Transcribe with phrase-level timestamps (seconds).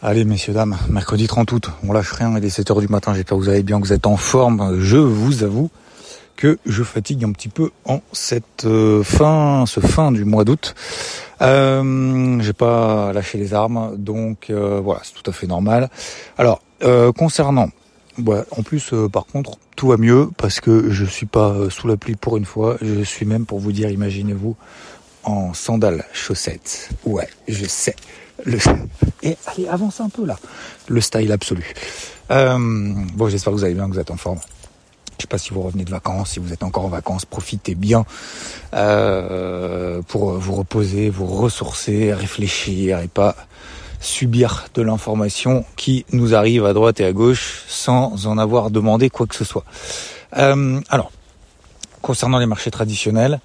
[0.00, 3.36] Allez messieurs dames, mercredi 30 août, on lâche rien, il est 7h du matin, j'espère
[3.36, 4.78] que vous allez bien, que vous êtes en forme.
[4.78, 5.70] Je vous avoue
[6.36, 10.76] que je fatigue un petit peu en cette euh, fin, ce fin du mois d'août.
[11.42, 15.90] Euh, j'ai pas lâché les armes, donc euh, voilà, c'est tout à fait normal.
[16.38, 17.70] Alors, euh, concernant,
[18.24, 22.14] en plus par contre, tout va mieux parce que je suis pas sous la pluie
[22.14, 24.54] pour une fois, je suis même pour vous dire, imaginez-vous,
[25.24, 26.90] en sandales, chaussettes.
[27.04, 27.96] Ouais, je sais.
[28.44, 28.58] Le...
[29.22, 30.36] Et allez, avance un peu là.
[30.88, 31.74] Le style absolu.
[32.30, 32.56] Euh,
[33.14, 34.38] bon, j'espère que vous allez bien, que vous êtes en forme.
[35.18, 37.74] Je sais pas si vous revenez de vacances, si vous êtes encore en vacances, profitez
[37.74, 38.04] bien
[38.74, 43.34] euh, pour vous reposer, vous ressourcer, réfléchir et pas
[44.00, 49.10] subir de l'information qui nous arrive à droite et à gauche sans en avoir demandé
[49.10, 49.64] quoi que ce soit.
[50.36, 51.10] Euh, alors,
[52.00, 53.40] concernant les marchés traditionnels,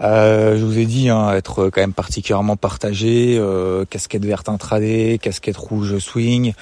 [0.00, 5.18] euh, je vous ai dit hein, être quand même particulièrement partagé, euh, casquette verte intraday,
[5.20, 6.52] casquette rouge swing.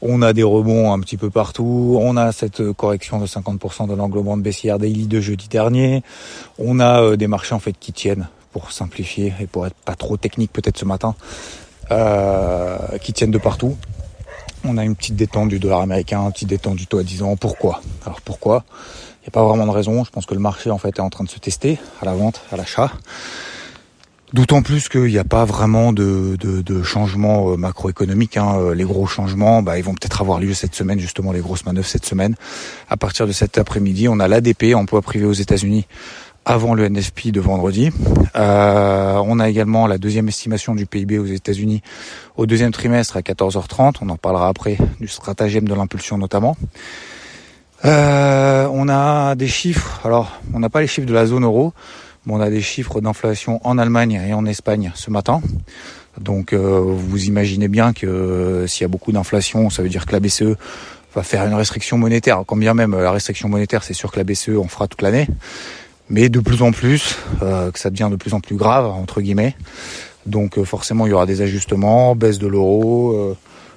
[0.00, 1.96] On a des rebonds un petit peu partout.
[2.00, 6.02] On a cette correction de 50% de l'englobement de baissière daily de jeudi dernier.
[6.58, 9.94] On a euh, des marchés en fait qui tiennent, pour simplifier et pour être pas
[9.94, 11.14] trop technique peut-être ce matin,
[13.00, 13.76] qui tiennent de partout.
[14.64, 17.22] On a une petite détente du dollar américain, une petite détente du taux à 10
[17.22, 17.36] ans.
[17.36, 17.82] Pourquoi?
[18.06, 18.64] Alors pourquoi?
[19.20, 20.04] Il n'y a pas vraiment de raison.
[20.04, 22.14] Je pense que le marché en fait est en train de se tester à la
[22.14, 22.92] vente, à l'achat.
[24.32, 28.38] D'autant plus qu'il n'y a pas vraiment de, de, de changement euh, macroéconomique.
[28.38, 28.56] Hein.
[28.56, 31.66] Euh, les gros changements, bah, ils vont peut-être avoir lieu cette semaine, justement les grosses
[31.66, 32.34] manœuvres cette semaine.
[32.88, 35.86] À partir de cet après-midi, on a l'ADP, emploi privé aux États-Unis,
[36.46, 37.90] avant le NFP de vendredi.
[38.34, 41.82] Euh, on a également la deuxième estimation du PIB aux États-Unis
[42.36, 43.96] au deuxième trimestre à 14h30.
[44.00, 46.56] On en parlera après du stratagème de l'impulsion notamment.
[47.84, 51.72] Euh, on a des chiffres, alors on n'a pas les chiffres de la zone euro,
[52.26, 55.40] mais on a des chiffres d'inflation en Allemagne et en Espagne ce matin.
[56.20, 60.06] Donc euh, vous imaginez bien que euh, s'il y a beaucoup d'inflation, ça veut dire
[60.06, 60.56] que la BCE
[61.14, 62.42] va faire une restriction monétaire.
[62.46, 65.26] Quand bien même la restriction monétaire, c'est sûr que la BCE en fera toute l'année,
[66.08, 69.56] mais de plus en plus, que ça devient de plus en plus grave entre guillemets.
[70.26, 73.36] Donc forcément, il y aura des ajustements, baisse de l'euro euh,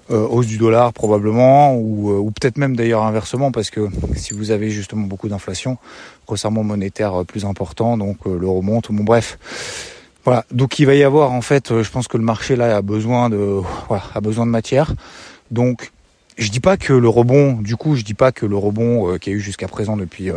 [0.10, 4.52] hausse du dollar probablement, ou, euh, ou peut-être même d'ailleurs inversement, parce que si vous
[4.52, 5.78] avez justement beaucoup d'inflation,
[6.28, 9.40] resserrement monétaire euh, plus important, donc l'euro monte, bon bref.
[10.24, 12.82] Voilà, donc il va y avoir en fait, je pense que le marché là a
[12.82, 14.94] besoin de, voilà, a besoin de matière.
[15.52, 15.92] Donc
[16.38, 19.18] je dis pas que le rebond, du coup, je dis pas que le rebond euh,
[19.18, 20.32] qu'il y a eu jusqu'à présent depuis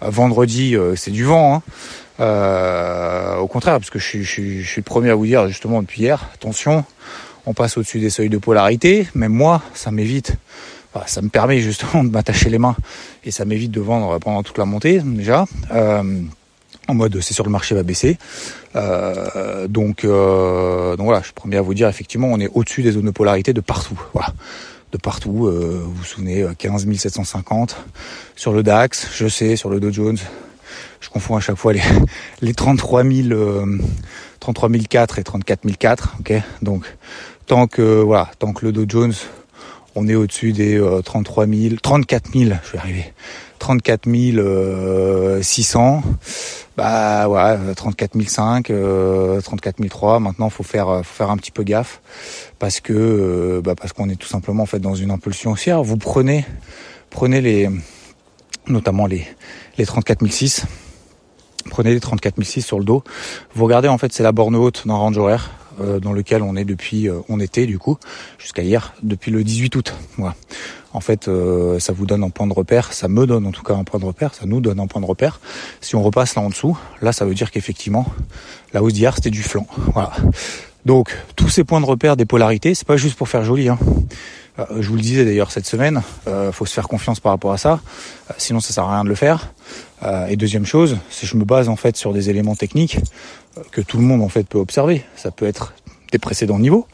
[0.00, 1.56] vendredi, c'est du vent.
[1.56, 1.62] Hein.
[2.20, 5.82] Euh, au contraire, parce que je, je, je, suis le premier à vous dire justement
[5.82, 6.84] depuis hier, attention,
[7.46, 9.06] on passe au-dessus des seuils de polarité.
[9.14, 10.36] Même moi, ça m'évite,
[11.06, 12.76] ça me permet justement de m'attacher les mains
[13.24, 15.46] et ça m'évite de vendre pendant toute la montée déjà.
[15.72, 16.20] Euh,
[16.88, 18.18] en mode c'est sur le marché va baisser.
[18.74, 22.82] Euh, donc, euh, donc voilà, je suis premier à vous dire effectivement on est au-dessus
[22.82, 24.00] des zones de polarité de partout.
[24.12, 24.32] Voilà.
[24.90, 27.82] De partout, vous vous souvenez, 15 750
[28.36, 30.18] sur le DAX, je sais, sur le Dow Jones,
[31.00, 31.80] je confonds à chaque fois les,
[32.42, 33.66] les 33 000,
[34.40, 36.84] 33 004 et 34 004, ok Donc
[37.46, 39.14] tant que voilà, tant que le Dow Jones,
[39.94, 43.12] on est au-dessus des 33 000, 34 000, je vais arriver,
[43.58, 44.08] 34
[45.42, 46.02] 600.
[46.76, 50.20] Bah ouais, 34 500, euh, 34 300.
[50.20, 52.00] Maintenant, faut faire, faut faire un petit peu gaffe
[52.58, 55.82] parce que, euh, bah, parce qu'on est tout simplement en fait dans une impulsion haussière.
[55.82, 56.46] Vous prenez,
[57.10, 57.68] prenez les,
[58.66, 59.26] notamment les,
[59.76, 60.66] les 34 600
[61.70, 63.04] prenez les 34 600 sur le dos.
[63.54, 65.50] Vous regardez en fait c'est la borne haute d'un range horaire.
[65.80, 67.96] Euh, dans lequel on est depuis, euh, on était du coup,
[68.38, 69.94] jusqu'à hier, depuis le 18 août.
[70.18, 70.34] Voilà.
[70.92, 73.62] En fait, euh, ça vous donne un point de repère, ça me donne en tout
[73.62, 75.40] cas un point de repère, ça nous donne un point de repère.
[75.80, 78.06] Si on repasse là en dessous, là ça veut dire qu'effectivement,
[78.74, 79.66] la hausse d'hier c'était du flanc.
[79.94, 80.12] Voilà.
[80.84, 83.68] Donc tous ces points de repère des polarités, c'est pas juste pour faire joli.
[83.68, 83.78] Hein.
[84.58, 87.58] Je vous le disais d'ailleurs cette semaine, euh, faut se faire confiance par rapport à
[87.58, 87.80] ça,
[88.36, 89.52] sinon ça sert à rien de le faire.
[90.28, 92.98] et deuxième chose, c'est je me base en fait sur des éléments techniques
[93.70, 95.04] que tout le monde en fait peut observer.
[95.16, 95.74] Ça peut être
[96.10, 96.86] des précédents niveaux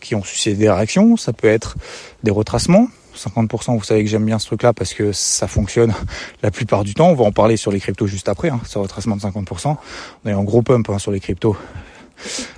[0.00, 1.76] qui ont suscité des réactions, ça peut être
[2.22, 2.88] des retracements.
[3.16, 5.94] 50%, vous savez que j'aime bien ce truc-là parce que ça fonctionne
[6.42, 7.08] la plupart du temps.
[7.08, 9.76] On va en parler sur les cryptos juste après, hein, ce retracement de 50%.
[10.24, 11.56] On est en gros pump hein, sur les cryptos.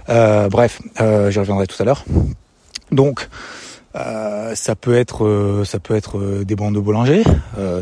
[0.09, 2.05] Euh, bref, euh, j'y reviendrai tout à l'heure.
[2.91, 3.29] Donc,
[3.97, 7.23] euh, ça peut être, euh, ça peut être euh, des bandes de Bollinger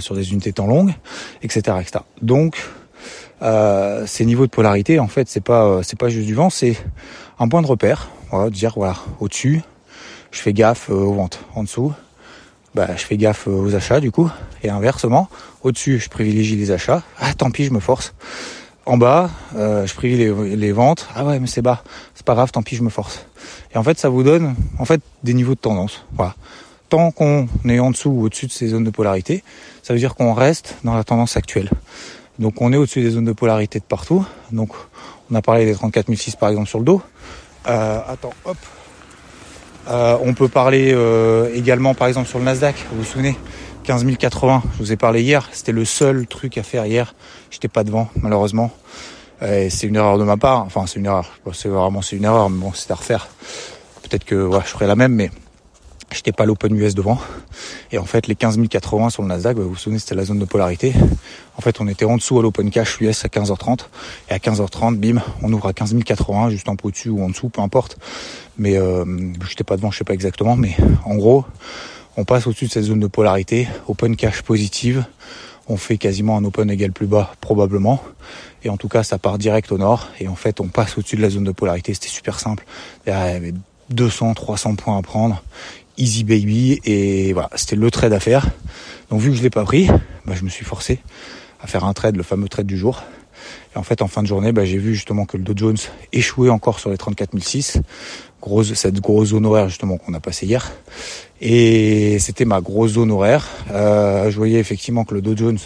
[0.00, 0.94] sur des unités temps longues,
[1.42, 2.04] etc., etc.
[2.22, 2.56] Donc,
[3.42, 6.50] euh, ces niveaux de polarité, en fait, c'est pas euh, c'est pas juste du vent,
[6.50, 6.76] c'est
[7.38, 8.08] un point de repère.
[8.30, 9.62] Voilà, dire voilà, au-dessus,
[10.30, 11.40] je fais gaffe euh, aux ventes.
[11.54, 11.92] En dessous,
[12.74, 14.30] bah, je fais gaffe aux achats du coup.
[14.62, 15.28] Et inversement,
[15.62, 17.02] au-dessus, je privilégie les achats.
[17.20, 18.14] Ah, tant pis, je me force.
[18.86, 21.08] En bas, euh, je privilégie les, ventes.
[21.14, 21.82] Ah ouais, mais c'est bas,
[22.14, 23.26] c'est pas grave, tant pis, je me force.
[23.74, 26.04] Et en fait, ça vous donne en fait des niveaux de tendance.
[26.12, 26.34] Voilà.
[26.88, 29.42] Tant qu'on est en dessous ou au-dessus de ces zones de polarité,
[29.82, 31.70] ça veut dire qu'on reste dans la tendance actuelle.
[32.38, 34.24] Donc on est au-dessus des zones de polarité de partout.
[34.52, 34.70] Donc
[35.30, 37.02] on a parlé des 34006 par exemple sur le dos.
[37.66, 38.56] Euh, attends, hop.
[39.88, 40.96] Euh, on peut parler
[41.54, 42.76] également par exemple sur le Nasdaq.
[42.92, 43.36] Vous vous souvenez?
[43.84, 47.14] 15080, je vous ai parlé hier, c'était le seul truc à faire hier.
[47.50, 48.70] J'étais pas devant, malheureusement.
[49.40, 50.62] c'est une erreur de ma part.
[50.62, 51.30] Enfin, c'est une erreur.
[51.52, 53.28] C'est vraiment c'est une erreur, mais bon, c'est à refaire.
[54.02, 55.30] Peut-être que ouais, je ferai la même, mais
[56.14, 57.18] j'étais pas l'Open US devant.
[57.92, 60.44] Et en fait, les 15080 sur le Nasdaq, vous vous souvenez, c'était la zone de
[60.44, 60.92] polarité.
[61.56, 63.80] En fait, on était en dessous à l'Open Cash US à 15h30.
[64.30, 67.48] Et à 15h30, bim, on ouvre à 15080, juste un peu au-dessus ou en dessous,
[67.48, 67.98] peu importe.
[68.58, 69.04] Mais euh,
[69.48, 70.56] j'étais pas devant, je sais pas exactement.
[70.56, 71.44] Mais en gros,
[72.16, 75.04] on passe au-dessus de cette zone de polarité, open cash positive,
[75.68, 78.02] on fait quasiment un open égal plus bas probablement,
[78.62, 81.16] et en tout cas ça part direct au nord, et en fait on passe au-dessus
[81.16, 82.64] de la zone de polarité, c'était super simple,
[83.06, 83.54] il y avait
[83.90, 85.42] 200, 300 points à prendre,
[85.96, 88.46] easy baby, et voilà, c'était le trade à faire.
[89.10, 89.88] Donc vu que je l'ai pas pris,
[90.26, 91.00] bah, je me suis forcé
[91.60, 93.02] à faire un trade, le fameux trade du jour.
[93.74, 95.76] Et en fait, en fin de journée, bah, j'ai vu justement que le Dow Jones
[96.12, 97.78] échouait encore sur les 34006
[98.74, 100.72] cette grosse zone horaire justement qu'on a passé hier.
[101.40, 103.48] Et c'était ma grosse zone horaire.
[103.70, 105.58] Euh, je voyais effectivement que le Dow Jones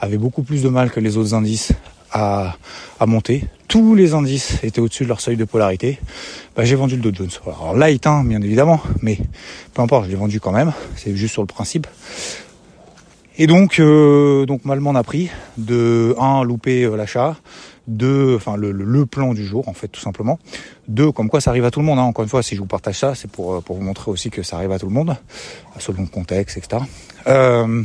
[0.00, 1.72] avait beaucoup plus de mal que les autres indices
[2.12, 2.56] à,
[2.98, 3.44] à monter.
[3.68, 5.98] Tous les indices étaient au-dessus de leur seuil de polarité.
[6.56, 7.30] Bah, j'ai vendu le Dow Jones.
[7.46, 9.18] Alors light, hein, bien évidemment, mais
[9.74, 10.72] peu importe, je l'ai vendu quand même.
[10.96, 11.86] C'est juste sur le principe.
[13.38, 17.36] Et donc, euh, donc mal m'en a pris de un louper euh, l'achat,
[17.90, 20.38] deux, enfin le, le, plan du jour en fait tout simplement.
[20.88, 21.98] Deux, comme quoi ça arrive à tout le monde.
[21.98, 22.02] Hein.
[22.02, 24.30] Encore une fois, si je vous partage ça, c'est pour euh, pour vous montrer aussi
[24.30, 25.16] que ça arrive à tout le monde,
[25.78, 26.82] selon le contexte, etc.
[27.26, 27.82] Euh,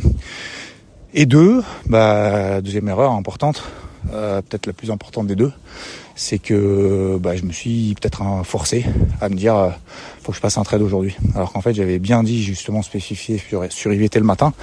[1.13, 3.63] et deux, bah deuxième erreur importante,
[4.13, 5.51] euh, peut-être la plus importante des deux,
[6.15, 8.85] c'est que bah, je me suis peut-être forcé
[9.21, 9.69] à me dire euh,
[10.21, 11.15] faut que je passe un trade aujourd'hui.
[11.33, 14.53] Alors qu'en fait j'avais bien dit justement spécifié sur, sur IVT le matin,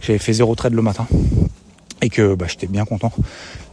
[0.00, 1.06] j'avais fait zéro trade le matin
[2.02, 3.12] et que bah, j'étais bien content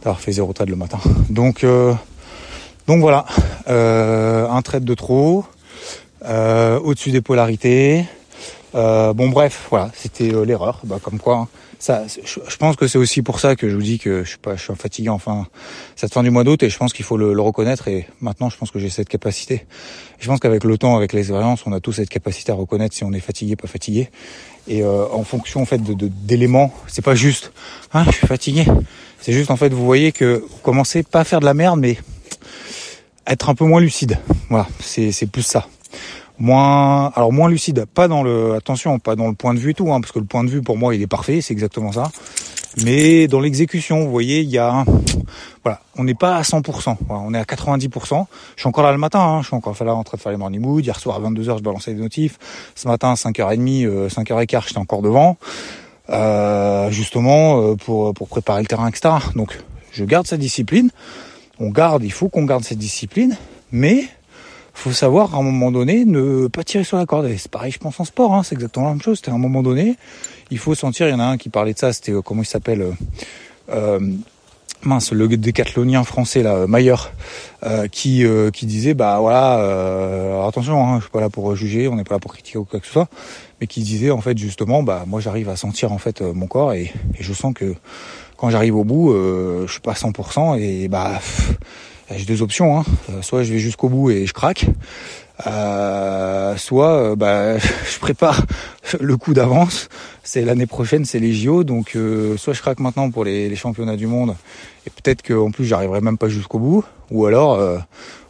[0.06, 1.00] d'avoir fait zéro trade le matin.
[1.30, 1.92] Donc euh,
[2.86, 3.26] donc voilà,
[3.68, 5.44] euh, un trade de trop,
[6.24, 8.04] euh, au-dessus des polarités.
[8.72, 10.78] bon bref, voilà, c'était l'erreur.
[10.84, 11.48] Bah, comme quoi, hein,
[11.80, 14.38] ça, je, pense que c'est aussi pour ça que je vous dis que je suis
[14.38, 15.48] pas, je suis fatigué enfin
[15.96, 18.56] cette fin du mois d'août et je pense qu'il faut le, reconnaître et maintenant je
[18.56, 19.66] pense que j'ai cette capacité.
[20.20, 23.02] Je pense qu'avec le temps, avec l'expérience, on a tous cette capacité à reconnaître si
[23.02, 24.10] on est fatigué, pas fatigué.
[24.68, 27.50] Et en fonction en fait de d'éléments, c'est pas juste,
[27.92, 28.64] hein, je suis fatigué.
[29.20, 31.80] C'est juste en fait, vous voyez que vous commencez pas à faire de la merde,
[31.80, 31.98] mais
[33.26, 34.18] être un peu moins lucide.
[34.48, 35.66] Voilà, c'est plus ça.
[36.38, 37.86] Moins alors moins lucide.
[37.86, 40.18] Pas dans le attention pas dans le point de vue et tout hein, parce que
[40.18, 42.10] le point de vue pour moi il est parfait c'est exactement ça.
[42.84, 44.84] Mais dans l'exécution vous voyez il y a
[45.64, 48.98] voilà on n'est pas à 100% on est à 90% je suis encore là le
[48.98, 51.16] matin hein, je suis encore là en train de faire les morning mood hier soir
[51.16, 52.38] à 22h je balançais des notifs.
[52.74, 55.38] Ce matin à 5h30 euh, 5h15 j'étais encore devant
[56.10, 59.58] euh, justement euh, pour pour préparer le terrain etc donc
[59.92, 60.90] je garde cette discipline
[61.58, 63.36] on garde il faut qu'on garde cette discipline
[63.72, 64.08] mais
[64.76, 67.28] faut savoir à un moment donné ne pas tirer sur la corde.
[67.38, 69.18] C'est pareil, je pense en sport, hein, c'est exactement la même chose.
[69.18, 69.96] C'était à un moment donné,
[70.50, 71.08] il faut sentir.
[71.08, 71.92] Il y en a un qui parlait de ça.
[71.92, 72.92] C'était euh, comment il s'appelle
[73.70, 74.00] euh,
[74.82, 76.94] mince, le décathlonien français là, Mayer,
[77.90, 82.04] qui qui disait bah voilà, attention, hein, je suis pas là pour juger, on n'est
[82.04, 83.08] pas là pour critiquer ou quoi que ce soit,
[83.60, 86.72] mais qui disait en fait justement bah moi j'arrive à sentir en fait mon corps
[86.72, 87.74] et, et je sens que
[88.36, 91.20] quand j'arrive au bout, je suis pas à 100% et bah
[92.14, 92.78] j'ai deux options.
[92.78, 92.84] Hein.
[93.10, 94.66] Euh, soit je vais jusqu'au bout et je craque,
[95.46, 98.44] euh, soit euh, bah, je prépare
[99.00, 99.88] le coup d'avance.
[100.22, 103.56] C'est l'année prochaine, c'est les JO, donc euh, soit je craque maintenant pour les, les
[103.56, 104.34] championnats du monde
[104.86, 107.60] et peut-être qu'en plus j'arriverai même pas jusqu'au bout, ou alors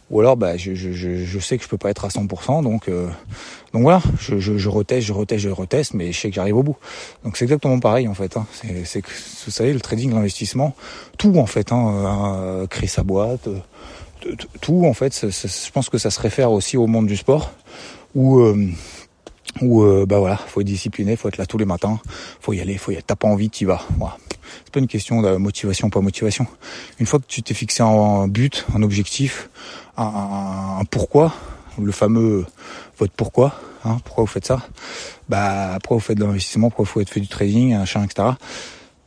[0.09, 2.87] ou alors bah, je, je, je, sais que je peux pas être à 100%, donc
[2.87, 3.07] euh,
[3.73, 6.55] donc voilà, je, je, je reteste, je reteste, je reteste, mais je sais que j'arrive
[6.57, 6.77] au bout.
[7.25, 8.37] Donc c'est exactement pareil en fait.
[8.37, 8.45] Hein.
[8.85, 9.09] C'est que
[9.45, 10.75] vous savez le trading, l'investissement,
[11.17, 13.59] tout en fait, hein, euh, créer sa boîte, euh,
[14.61, 15.25] tout en fait.
[15.29, 17.51] je pense que ça se réfère aussi au monde du sport
[18.15, 18.41] où
[19.61, 21.99] où bah voilà, faut être discipliné, faut être là tous les matins,
[22.39, 23.03] faut y aller, faut y aller.
[23.05, 23.81] T'as pas envie, t'y vas.
[23.97, 24.17] Voilà.
[24.65, 26.47] C'est pas une question de motivation, pas motivation.
[26.99, 29.49] Une fois que tu t'es fixé un but, un objectif,
[29.97, 31.33] un, pourquoi,
[31.81, 32.45] le fameux
[32.97, 34.61] votre pourquoi, hein, pourquoi vous faites ça,
[35.29, 38.29] bah pourquoi vous faites de l'investissement, pourquoi vous faites du trading, un etc.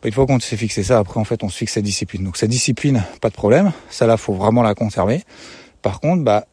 [0.03, 2.25] Bah, une fois qu'on s'est fixé ça, après en fait on se fixe sa discipline.
[2.25, 5.23] Donc sa discipline, pas de problème, ça là faut vraiment la conserver.
[5.83, 6.47] Par contre, bah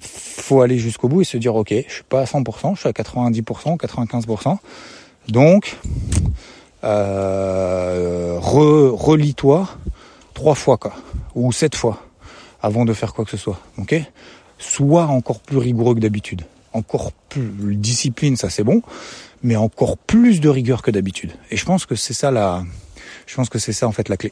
[0.00, 2.88] faut aller jusqu'au bout et se dire ok, je suis pas à 100%, je suis
[2.88, 4.56] à 90%, 95%.
[5.28, 5.78] Donc
[6.82, 9.68] euh, relis-toi
[10.34, 10.94] trois fois quoi.
[11.36, 12.02] ou sept fois
[12.60, 13.60] avant de faire quoi que ce soit.
[13.78, 13.94] Ok?
[14.58, 16.42] Sois encore plus rigoureux que d'habitude.
[16.72, 18.82] Encore plus discipline, ça c'est bon,
[19.42, 21.32] mais encore plus de rigueur que d'habitude.
[21.50, 22.64] Et je pense que c'est ça la,
[23.26, 24.30] je pense que c'est ça en fait la clé.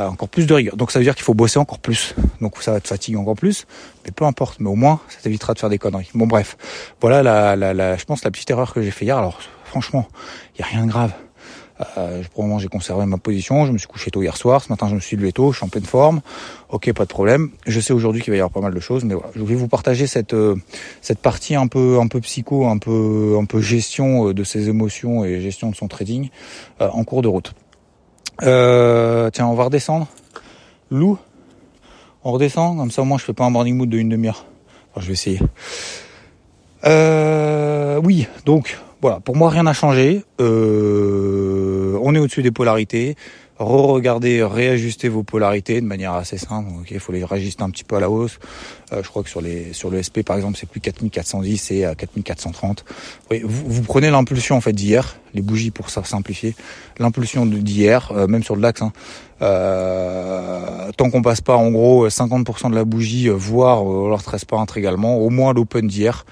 [0.00, 0.76] Euh, encore plus de rigueur.
[0.76, 2.14] Donc ça veut dire qu'il faut bosser encore plus.
[2.40, 3.66] Donc ça va te fatiguer encore plus,
[4.04, 4.58] mais peu importe.
[4.60, 6.08] Mais au moins, ça t'évitera de faire des conneries.
[6.14, 6.56] Bon bref,
[7.00, 9.18] voilà la, la, la je pense la petite erreur que j'ai fait hier.
[9.18, 10.08] Alors franchement,
[10.54, 11.12] il y a rien de grave.
[11.80, 13.66] Euh, pour le moment, j'ai conservé ma position.
[13.66, 14.62] Je me suis couché tôt hier soir.
[14.62, 15.50] Ce matin, je me suis levé tôt.
[15.52, 16.20] Je suis en pleine forme.
[16.68, 17.50] Ok, pas de problème.
[17.66, 19.30] Je sais aujourd'hui qu'il va y avoir pas mal de choses, mais voilà.
[19.34, 20.56] Je voulais vous partager cette euh,
[21.00, 24.68] cette partie un peu un peu psycho, un peu un peu gestion euh, de ses
[24.68, 26.30] émotions et gestion de son trading
[26.80, 27.54] euh, en cours de route.
[28.42, 30.06] Euh, tiens, on va redescendre.
[30.90, 31.18] Lou,
[32.24, 34.46] on redescend, comme ça au moins je fais pas un morning mood de une demi-heure.
[34.92, 35.40] Enfin, je vais essayer.
[36.84, 40.24] Euh, oui, donc voilà, pour moi rien n'a changé.
[40.40, 43.16] Euh, on est au-dessus des polarités
[43.58, 46.70] re-regarder, réajuster vos polarités de manière assez simple.
[46.80, 48.38] Ok, il faut les réajuster un petit peu à la hausse.
[48.92, 51.84] Euh, je crois que sur les sur le SP par exemple, c'est plus 4410, c'est
[51.84, 52.82] à 4430.
[53.30, 56.56] Oui, vous, vous prenez l'impulsion en fait d'hier, les bougies pour ça simplifier,
[56.98, 58.80] l'impulsion d'hier, euh, même sur le DAX.
[58.80, 58.92] Hein,
[59.42, 64.46] euh, tant qu'on passe pas en gros 50% de la bougie, voire on leur tresse
[64.46, 66.24] pas intégralement, au moins l'open d'hier.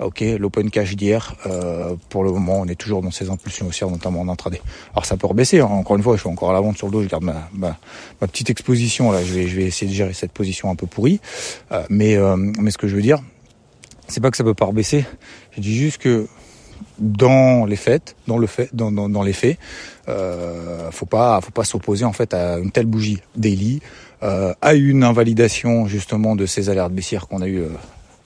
[0.00, 3.90] Ok, l'open cash d'hier, euh, pour le moment, on est toujours dans ces impulsions haussières,
[3.90, 4.60] notamment en intraday.
[4.94, 5.60] Alors ça peut rebaisser.
[5.60, 5.66] Hein.
[5.66, 7.02] Encore une fois, je suis encore à la vente sur le dos.
[7.02, 7.76] Je garde ma, ma,
[8.20, 9.22] petite exposition là.
[9.22, 11.20] Je vais, je vais essayer de gérer cette position un peu pourrie.
[11.70, 13.18] Euh, mais, euh, mais ce que je veux dire,
[14.08, 15.04] c'est pas que ça peut pas rebaisser.
[15.52, 16.26] Je dis juste que
[16.98, 19.58] dans les faits, dans le fait, dans, dans, dans les faits,
[20.08, 23.80] euh, faut pas, faut pas s'opposer en fait à une telle bougie daily,
[24.22, 27.62] euh, à une invalidation justement de ces alertes baissières qu'on a eu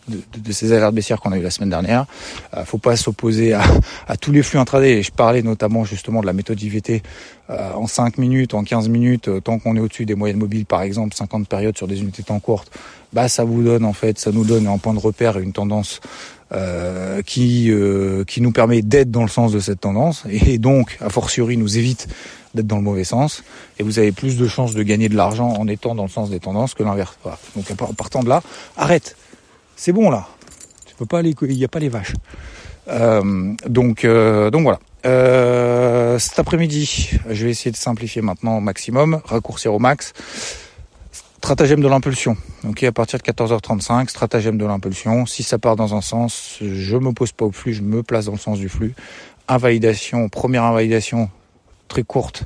[0.08, 2.06] de, de, ces alertes baissières qu'on a eu la semaine dernière.
[2.54, 3.62] Euh, faut pas s'opposer à,
[4.08, 4.98] à, tous les flux intraday.
[4.98, 7.02] Et je parlais notamment justement de la méthode IVT
[7.50, 10.66] euh, en 5 minutes, en 15 minutes, euh, tant qu'on est au-dessus des moyennes mobiles,
[10.66, 12.70] par exemple 50 périodes sur des unités temps courtes,
[13.12, 16.00] bah ça vous donne en fait, ça nous donne un point de repère, une tendance
[16.52, 20.96] euh, qui euh, qui nous permet d'être dans le sens de cette tendance et donc
[21.00, 22.06] a fortiori nous évite
[22.54, 23.42] d'être dans le mauvais sens
[23.80, 26.30] et vous avez plus de chances de gagner de l'argent en étant dans le sens
[26.30, 27.18] des tendances que l'inverse.
[27.22, 27.38] Voilà.
[27.56, 28.42] Donc en partant de là,
[28.76, 29.16] arrête
[29.76, 30.26] c'est bon là.
[30.86, 32.14] Tu peux pas aller, il n'y a pas les vaches.
[32.88, 34.80] Euh, donc, euh, donc voilà.
[35.04, 40.12] Euh, cet après-midi, je vais essayer de simplifier maintenant au maximum, raccourcir au max.
[41.12, 42.36] Stratagème de l'impulsion.
[42.64, 45.26] Donc à partir de 14h35, stratagème de l'impulsion.
[45.26, 48.24] Si ça part dans un sens, je me pose pas au flux, je me place
[48.24, 48.94] dans le sens du flux.
[49.46, 51.30] Invalidation, première invalidation
[51.86, 52.42] très courte,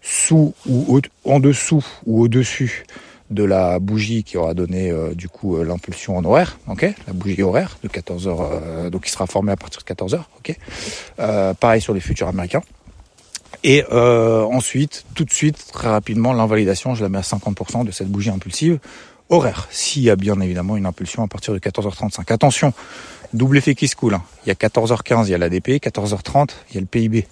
[0.00, 2.84] sous ou en dessous ou au-dessus
[3.32, 7.12] de la bougie qui aura donné euh, du coup euh, l'impulsion en horaire, ok, la
[7.12, 10.20] bougie horaire de 14 h euh, donc qui sera formée à partir de 14 h
[10.38, 11.56] ok.
[11.58, 12.62] pareil sur les futurs américains.
[13.64, 18.08] Et ensuite, tout de suite, très rapidement, l'invalidation, je la mets à 50% de cette
[18.08, 18.80] bougie impulsive
[19.28, 22.32] horaire, s'il y a bien évidemment une impulsion à partir de 14h35.
[22.32, 22.72] Attention,
[23.32, 24.14] double effet qui se coule.
[24.14, 24.22] Hein.
[24.44, 27.26] Il y a 14h15, il y a l'ADP, 14h30, il y a le PIB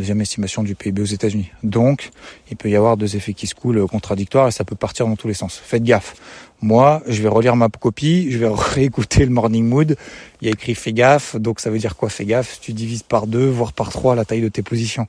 [0.00, 1.50] deuxième estimation du PIB aux États-Unis.
[1.62, 2.10] Donc,
[2.50, 5.16] il peut y avoir deux effets qui se coulent contradictoires et ça peut partir dans
[5.16, 5.60] tous les sens.
[5.62, 6.14] Faites gaffe.
[6.62, 9.96] Moi, je vais relire ma copie, je vais réécouter le morning mood.
[10.40, 12.60] Il y a écrit fais gaffe, donc ça veut dire quoi fais gaffe?
[12.60, 15.06] Tu divises par deux, voire par trois la taille de tes positions.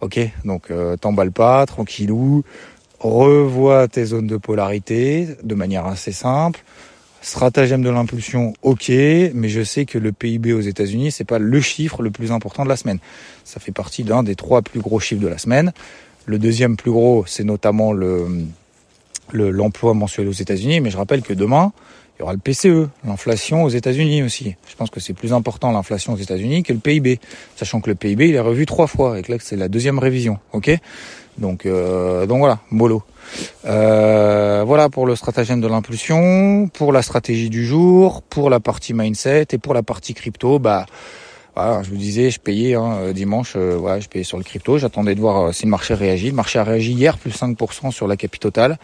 [0.00, 0.18] Ok?
[0.44, 2.44] Donc euh, t'emballes pas, tranquillou.
[3.00, 6.62] Revois tes zones de polarité de manière assez simple.
[7.20, 11.60] Stratagème de l'impulsion, ok, mais je sais que le PIB aux États-Unis, c'est pas le
[11.60, 12.98] chiffre le plus important de la semaine.
[13.44, 15.72] Ça fait partie d'un des trois plus gros chiffres de la semaine.
[16.26, 18.46] Le deuxième plus gros, c'est notamment le
[19.32, 21.72] l'emploi mensuel aux États-Unis, mais je rappelle que demain,
[22.16, 24.54] il y aura le PCE, l'inflation aux États-Unis aussi.
[24.68, 27.18] Je pense que c'est plus important l'inflation aux États-Unis que le PIB,
[27.56, 29.98] sachant que le PIB il est revu trois fois et que là c'est la deuxième
[29.98, 30.70] révision, ok?
[31.38, 33.02] Donc euh, donc voilà, mollo.
[33.64, 38.94] Euh, voilà pour le stratagème de l'impulsion, pour la stratégie du jour, pour la partie
[38.94, 40.86] mindset et pour la partie crypto, bah
[41.56, 44.76] voilà, je vous disais, je payais hein, euh, dimanche, euh, je payais sur le crypto.
[44.76, 46.30] J'attendais de voir euh, si le marché réagit.
[46.30, 48.78] Le marché a réagi hier, plus 5% sur la capitale.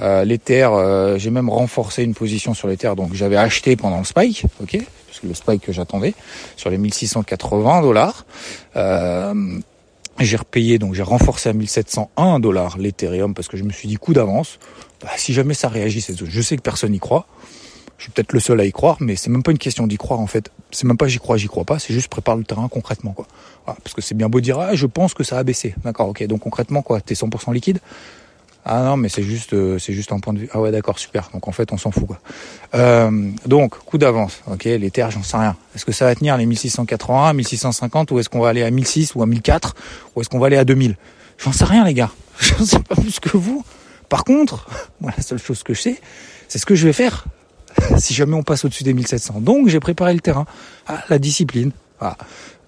[0.00, 0.68] Euh, L'Ether,
[1.18, 5.20] j'ai même renforcé une position sur l'Ether, donc j'avais acheté pendant le spike, ok, parce
[5.20, 6.14] que le spike que j'attendais
[6.56, 8.24] sur les 1680 dollars.
[10.18, 13.96] j'ai repayé, donc j'ai renforcé à 1701 dollars l'Ethereum parce que je me suis dit
[13.96, 14.58] coup d'avance.
[15.02, 17.26] Bah, si jamais ça réagit, je sais que personne n'y croit.
[17.98, 19.96] Je suis peut-être le seul à y croire, mais c'est même pas une question d'y
[19.96, 20.50] croire en fait.
[20.70, 23.26] C'est même pas j'y crois, j'y crois pas, c'est juste prépare le terrain concrètement quoi.
[23.64, 25.74] parce que c'est bien beau dire ah je pense que ça a baissé.
[25.84, 26.26] D'accord, ok.
[26.26, 27.78] Donc concrètement quoi, t'es 100% liquide?
[28.66, 30.48] Ah non, mais c'est juste euh, c'est juste un point de vue.
[30.52, 31.30] Ah ouais d'accord, super.
[31.34, 32.18] Donc en fait on s'en fout quoi.
[32.74, 34.40] Euh, donc coup d'avance.
[34.50, 35.54] Ok, les terres j'en sais rien.
[35.74, 39.14] Est-ce que ça va tenir les 1680, 1650 ou est-ce qu'on va aller à 1006
[39.14, 39.74] ou à 1004
[40.16, 40.96] ou est-ce qu'on va aller à 2000
[41.38, 42.10] J'en sais rien les gars.
[42.40, 43.64] J'en sais pas plus que vous
[44.08, 44.66] Par contre,
[45.00, 46.00] moi, la seule chose que je sais,
[46.48, 47.26] c'est ce que je vais faire
[47.98, 49.40] si jamais on passe au-dessus des 1700.
[49.40, 50.46] Donc j'ai préparé le terrain,
[50.86, 51.72] ah, la discipline.
[51.98, 52.16] Voilà.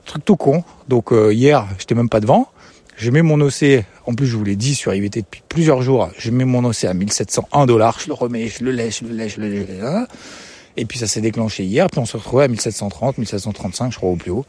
[0.05, 0.65] Truc tout con.
[0.89, 2.49] Donc euh, hier, j'étais même pas devant.
[2.99, 6.09] J'ai mis mon OC, en plus je vous l'ai dit sur IVT depuis plusieurs jours,
[6.17, 9.15] je mets mon OC à 1701 dollars, je le remets, je le laisse, je le
[9.15, 9.69] laisse, je le laisse.
[9.83, 10.07] Hein.
[10.79, 14.11] Et puis ça s'est déclenché hier, puis on se retrouvait à 1730, 1735, je crois
[14.11, 14.47] au plus haut,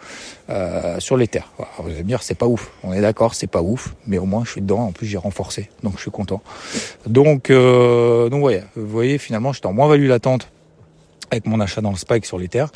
[0.49, 1.51] euh, sur les terres.
[1.79, 2.71] vous allez me dire, c'est pas ouf.
[2.83, 4.79] On est d'accord, c'est pas ouf, mais au moins je suis dedans.
[4.79, 6.41] En plus j'ai renforcé, donc je suis content.
[7.05, 10.49] Donc, euh, donc ouais, vous voyez, finalement j'étais en moins value latente
[11.31, 12.71] avec mon achat dans le spike sur les terres.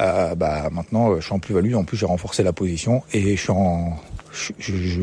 [0.00, 1.74] Euh, bah maintenant je suis en plus-value.
[1.74, 3.96] En plus j'ai renforcé la position et je suis en,
[4.58, 5.02] je,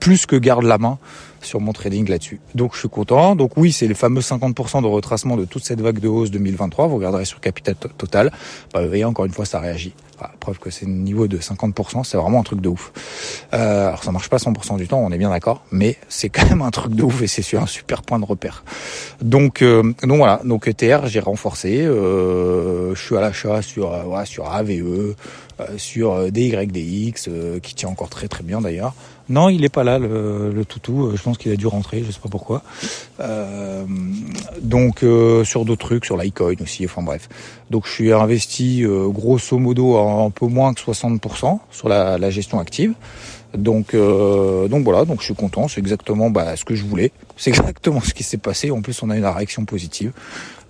[0.00, 0.98] plus que garde la main
[1.42, 2.40] sur mon trading là-dessus.
[2.54, 3.36] Donc je suis content.
[3.36, 6.86] Donc oui, c'est les fameux 50% de retracement de toute cette vague de hausse 2023.
[6.86, 8.32] Vous regarderez sur Capital Total.
[8.72, 9.92] Bah, vous voyez, encore une fois, ça réagit.
[10.38, 12.92] preuve que c'est le niveau de 50%, c'est vraiment un truc de ouf.
[13.54, 16.48] Euh, alors ça marche pas 100% du temps, on est bien d'accord, mais c'est quand
[16.48, 18.64] même un truc de ouf et c'est sur un super point de repère.
[19.22, 21.80] Donc euh, donc voilà, donc ETR j'ai renforcé.
[21.82, 25.14] Euh, je suis à l'achat sur euh, sur AVE, euh,
[25.76, 27.28] sur DYDX
[27.62, 28.94] qui tient encore très très bien d'ailleurs.
[29.30, 31.06] Non, il est pas là, le, le toutou.
[31.06, 32.62] Euh, je pense qu'il a dû rentrer, je sais pas pourquoi.
[33.20, 33.84] Euh,
[34.60, 36.84] donc euh, sur d'autres trucs, sur l'iCoin aussi.
[36.84, 37.28] Enfin bref.
[37.70, 42.58] Donc je suis investi grosso modo un peu moins que 60% sur la, la, gestion
[42.58, 42.94] active.
[43.54, 45.68] Donc donc voilà, donc je suis content.
[45.68, 47.12] C'est exactement bah, ce que je voulais.
[47.36, 48.72] C'est exactement ce qui s'est passé.
[48.72, 50.10] En plus, on a eu une réaction positive.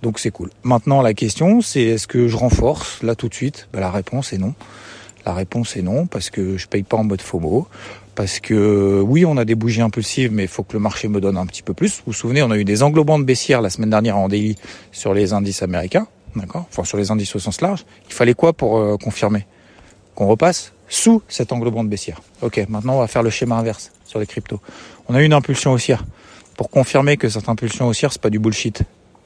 [0.03, 0.51] Donc c'est cool.
[0.63, 3.67] Maintenant, la question, c'est est-ce que je renforce là tout de suite?
[3.73, 4.53] Bah, La réponse est non.
[5.25, 7.67] La réponse est non parce que je paye pas en mode FOMO
[8.15, 11.21] parce que oui, on a des bougies impulsives, mais il faut que le marché me
[11.21, 11.97] donne un petit peu plus.
[11.97, 14.55] Vous vous souvenez, on a eu des englobantes baissières la semaine dernière en daily
[14.91, 16.65] sur les indices américains, d'accord?
[16.69, 17.85] Enfin, sur les indices au sens large.
[18.07, 19.45] Il fallait quoi pour euh, confirmer?
[20.15, 22.21] Qu'on repasse sous cette englobante baissière.
[22.41, 24.59] Ok, maintenant on va faire le schéma inverse sur les cryptos.
[25.07, 26.03] On a eu une impulsion haussière.
[26.57, 28.83] Pour confirmer que cette impulsion haussière, c'est pas du bullshit.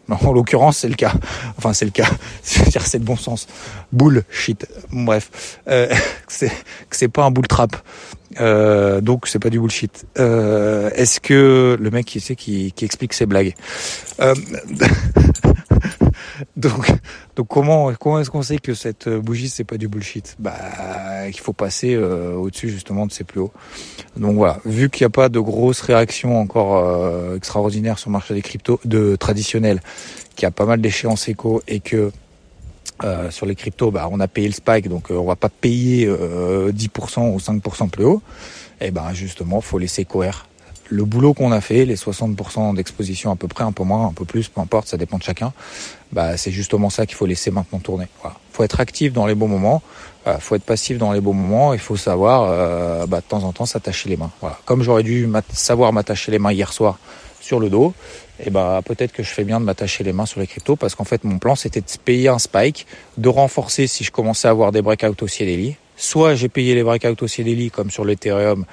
[0.09, 1.13] En l'occurrence, c'est le cas.
[1.57, 2.09] Enfin, c'est le cas.
[2.43, 3.47] C'est-à-dire, c'est le bon sens.
[3.91, 4.67] Bullshit.
[4.91, 5.93] Bref, euh,
[6.27, 6.51] c'est
[6.91, 7.75] c'est pas un bull trap.
[8.41, 10.05] Euh, donc c'est pas du bullshit.
[10.19, 13.53] Euh, Est-ce que le mec qui sait qui, qui explique ses blagues?
[14.19, 14.35] Euh,
[16.55, 16.87] Donc
[17.35, 20.35] donc comment comment est-ce qu'on sait que cette bougie c'est pas du bullshit?
[20.39, 20.53] Bah
[21.31, 23.53] qu'il faut passer euh, au-dessus justement de ces plus hauts.
[24.17, 28.13] Donc voilà, vu qu'il n'y a pas de grosses réactions encore euh, extraordinaires sur le
[28.13, 29.81] marché des cryptos de traditionnels,
[30.35, 32.11] qu'il y a pas mal d'échéances éco et que
[33.03, 35.49] euh, sur les cryptos, bah, on a payé le spike, donc euh, on va pas
[35.49, 38.21] payer 10% euh, ou 5% plus haut.
[38.79, 40.45] Et ben justement, faut laisser coher
[40.89, 44.13] le boulot qu'on a fait, les 60% d'exposition à peu près, un peu moins, un
[44.13, 45.53] peu plus, peu importe, ça dépend de chacun.
[46.11, 48.07] Bah, c'est justement ça qu'il faut laisser maintenant tourner.
[48.21, 48.37] Voilà.
[48.51, 49.81] Faut être actif dans les bons moments,
[50.27, 51.73] euh, faut être passif dans les bons moments.
[51.73, 54.31] Il faut savoir, euh, bah, de temps en temps, s'attacher les mains.
[54.65, 56.99] Comme j'aurais dû savoir m'attacher les mains hier soir
[57.41, 57.93] sur le dos,
[58.39, 60.75] et eh bah peut-être que je fais bien de m'attacher les mains sur les cryptos
[60.75, 62.85] parce qu'en fait mon plan c'était de payer un spike,
[63.17, 66.75] de renforcer si je commençais à avoir des breakouts au ciel des Soit j'ai payé
[66.75, 68.65] les breakouts au ciel des comme sur l'Ethereum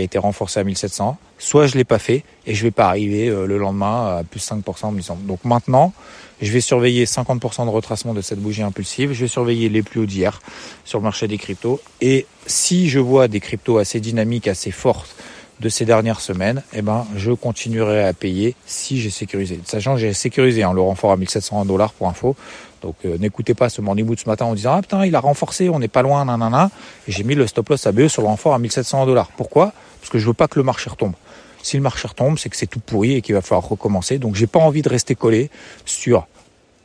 [0.00, 3.28] a été renforcé à 1700, soit je l'ai pas fait et je vais pas arriver
[3.28, 5.92] euh, le lendemain à plus 5% me Donc maintenant,
[6.40, 10.00] je vais surveiller 50% de retracement de cette bougie impulsive, je vais surveiller les plus
[10.00, 10.40] hauts d'hier
[10.84, 15.16] sur le marché des cryptos et si je vois des cryptos assez dynamiques, assez fortes
[15.60, 19.60] de ces dernières semaines, eh ben, je continuerai à payer si j'ai sécurisé.
[19.64, 22.36] Sachant que j'ai sécurisé hein, le renfort à 1700 dollars pour info.
[22.82, 25.20] Donc euh, n'écoutez pas ce morning mood ce matin en disant ah putain il a
[25.20, 26.70] renforcé, on n'est pas loin, nanana.
[27.08, 29.30] J'ai mis le stop loss ABE sur le renfort à 1700 dollars.
[29.36, 29.72] Pourquoi?
[30.00, 31.14] Parce que je veux pas que le marché retombe.
[31.62, 34.18] Si le marché retombe, c'est que c'est tout pourri et qu'il va falloir recommencer.
[34.18, 35.50] Donc j'ai pas envie de rester collé
[35.84, 36.26] sur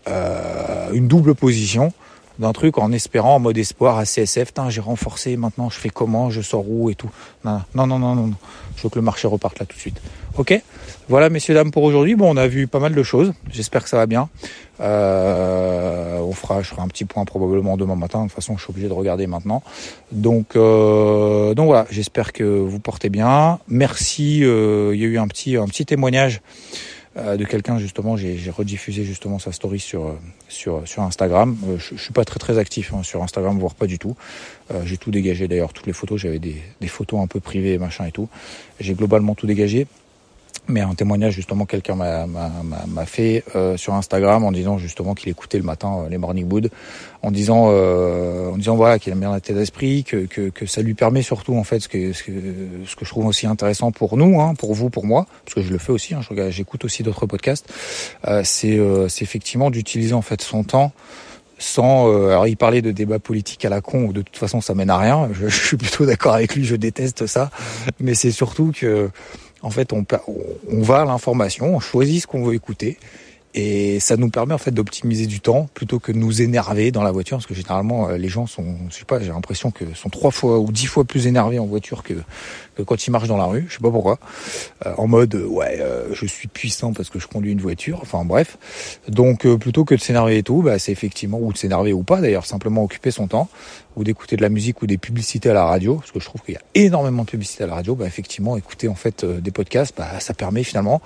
[0.07, 1.93] euh, une double position
[2.39, 6.29] d'un truc en espérant en mode espoir à CSF, j'ai renforcé, maintenant je fais comment,
[6.29, 7.09] je sors où et tout.
[7.45, 8.31] Non, non, non, non, non,
[8.75, 10.01] je veux que le marché reparte là tout de suite.
[10.37, 10.59] Ok?
[11.09, 12.15] Voilà messieurs, dames pour aujourd'hui.
[12.15, 14.29] Bon, on a vu pas mal de choses, j'espère que ça va bien.
[14.79, 18.63] Euh, on fera, je ferai un petit point probablement demain matin, de toute façon je
[18.63, 19.61] suis obligé de regarder maintenant.
[20.11, 23.59] Donc, euh, donc voilà, j'espère que vous portez bien.
[23.67, 26.41] Merci, euh, il y a eu un petit, un petit témoignage
[27.15, 28.17] de quelqu'un justement.
[28.17, 30.13] J'ai rediffusé justement sa story sur euh,
[30.47, 31.55] sur sur Instagram.
[31.67, 34.15] Euh, je, je, suis pas très très actif hein, sur Instagram, voire pas du tout.
[34.85, 36.19] j'ai tout dégagé d'ailleurs, toutes les photos.
[36.19, 38.29] J'avais des, des photos un peu privées, machin et tout.
[38.79, 39.87] J'ai globalement tout dégagé
[40.67, 45.57] mais un témoignage justement quelqu'un m'a fait euh, sur Instagram en disant justement qu'il écoutait
[45.57, 46.69] le matin euh, les morning wood
[47.21, 50.65] en disant euh, en disant voilà qu'il a bien la tête d'esprit que, que, que
[50.65, 52.31] ça lui permet surtout en fait ce que ce que,
[52.85, 55.61] ce que je trouve aussi intéressant pour nous hein, pour vous pour moi parce que
[55.61, 57.71] je le fais aussi hein, j'écoute aussi d'autres podcasts
[58.43, 60.91] c'est c'est effectivement d'utiliser en fait son temps
[61.59, 62.07] sans.
[62.27, 64.97] alors il parlait de débat politique à la con, de toute façon ça mène à
[64.97, 65.29] rien.
[65.33, 67.51] Je, je suis plutôt d'accord avec lui, je déteste ça.
[67.99, 69.09] Mais c'est surtout que,
[69.63, 70.05] en fait, on,
[70.69, 72.97] on va à l'information, on choisit ce qu'on veut écouter
[73.55, 77.03] et ça nous permet en fait d'optimiser du temps plutôt que de nous énerver dans
[77.03, 79.85] la voiture parce que généralement euh, les gens sont, je sais pas, j'ai l'impression que
[79.93, 82.15] sont trois fois ou dix fois plus énervés en voiture que,
[82.75, 83.65] que quand ils marchent dans la rue.
[83.69, 84.17] Je sais pas pourquoi.
[84.87, 87.99] Euh, en mode ouais, euh, je suis puissant parce que je conduis une voiture.
[88.01, 88.57] Enfin bref.
[89.07, 92.21] Donc plutôt que de s'énerver et tout, bah, c'est effectivement ou de s'énerver ou pas
[92.21, 93.49] d'ailleurs, simplement occuper son temps
[93.95, 96.41] ou d'écouter de la musique ou des publicités à la radio parce que je trouve
[96.41, 97.93] qu'il y a énormément de publicités à la radio.
[97.93, 101.03] Bah effectivement, écouter en fait des podcasts, bah ça permet finalement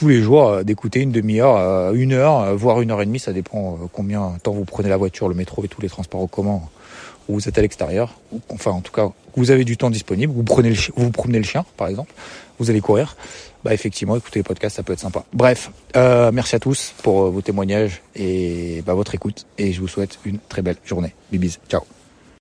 [0.00, 3.06] tous les jours euh, d'écouter une demi-heure, euh, une heure, euh, voire une heure et
[3.06, 5.90] demie, ça dépend combien de temps vous prenez la voiture, le métro et tous les
[5.90, 6.62] transports en commun
[7.28, 8.18] ou vous êtes à l'extérieur.
[8.48, 10.32] Enfin, en tout cas, vous avez du temps disponible.
[10.32, 12.12] Vous prenez le vous promenez le chien, par exemple.
[12.58, 13.14] Vous allez courir.
[13.62, 15.24] Bah effectivement, écouter les podcasts, ça peut être sympa.
[15.34, 19.46] Bref, merci à tous pour vos témoignages et bah, votre écoute.
[19.58, 21.14] Et je vous souhaite une très belle journée.
[21.30, 21.82] Bibis, ciao.